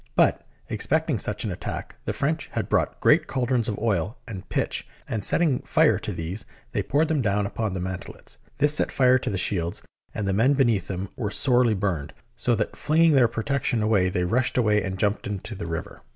But, 0.15 0.41
expecting 0.67 1.19
such 1.19 1.43
an 1.43 1.51
attack, 1.51 1.95
the 2.05 2.11
French 2.11 2.49
had 2.53 2.69
brought 2.69 2.99
great 3.01 3.27
caldrons 3.27 3.69
of 3.69 3.77
oil 3.77 4.17
and 4.27 4.49
pitch, 4.49 4.87
and 5.07 5.23
setting 5.23 5.59
fire 5.61 5.99
to 5.99 6.11
these, 6.11 6.43
they 6.71 6.81
poured 6.81 7.07
them 7.07 7.21
down 7.21 7.45
upon 7.45 7.75
the 7.75 7.79
mantelets. 7.81 8.39
This 8.57 8.73
set 8.73 8.91
fire 8.91 9.19
to 9.19 9.29
the 9.29 9.37
shields 9.37 9.83
and 10.11 10.27
the 10.27 10.33
men 10.33 10.55
beneath 10.55 10.87
them 10.87 11.09
were 11.15 11.29
sorely 11.29 11.75
burned, 11.75 12.15
so 12.35 12.55
that 12.55 12.75
flinging 12.75 13.11
their 13.11 13.27
protection 13.27 13.83
away, 13.83 14.09
they 14.09 14.23
rushed 14.23 14.57
away 14.57 14.81
and 14.81 14.97
jumped 14.97 15.27
into 15.27 15.53
the 15.53 15.67
river. 15.67 16.01